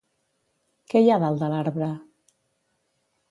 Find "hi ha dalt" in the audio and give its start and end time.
1.03-1.43